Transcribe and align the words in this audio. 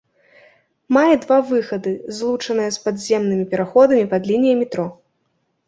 Мае 0.95 1.15
два 1.25 1.37
выхады, 1.51 1.93
злучаныя 2.21 2.69
з 2.79 2.81
падземнымі 2.87 3.45
пераходамі 3.55 4.11
пад 4.17 4.21
лініяй 4.33 4.59
метро. 4.67 4.91